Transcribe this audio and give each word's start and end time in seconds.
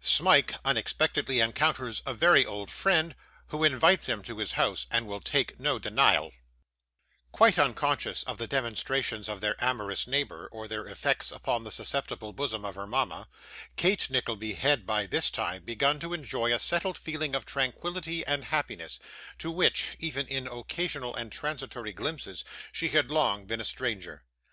Smike 0.00 0.54
unexpectedly 0.64 1.40
encounters 1.40 2.02
a 2.06 2.14
very 2.14 2.46
old 2.46 2.70
Friend, 2.70 3.16
who 3.48 3.64
invites 3.64 4.06
him 4.06 4.22
to 4.22 4.38
his 4.38 4.52
House, 4.52 4.86
and 4.92 5.08
will 5.08 5.20
take 5.20 5.58
no 5.58 5.80
Denial 5.80 6.30
Quite 7.32 7.58
unconscious 7.58 8.22
of 8.22 8.38
the 8.38 8.46
demonstrations 8.46 9.28
of 9.28 9.40
their 9.40 9.56
amorous 9.58 10.06
neighbour, 10.06 10.48
or 10.52 10.68
their 10.68 10.86
effects 10.86 11.32
upon 11.32 11.64
the 11.64 11.72
susceptible 11.72 12.32
bosom 12.32 12.64
of 12.64 12.76
her 12.76 12.86
mama, 12.86 13.26
Kate 13.76 14.08
Nickleby 14.08 14.52
had, 14.54 14.86
by 14.86 15.04
this 15.04 15.30
time, 15.30 15.64
begun 15.64 15.98
to 15.98 16.14
enjoy 16.14 16.54
a 16.54 16.60
settled 16.60 16.96
feeling 16.96 17.34
of 17.34 17.44
tranquillity 17.44 18.24
and 18.24 18.44
happiness, 18.44 19.00
to 19.40 19.50
which, 19.50 19.96
even 19.98 20.28
in 20.28 20.46
occasional 20.46 21.12
and 21.16 21.32
transitory 21.32 21.92
glimpses, 21.92 22.44
she 22.70 22.90
had 22.90 23.10
long 23.10 23.46
been 23.46 23.60
a 23.60 23.64
stranger. 23.64 24.22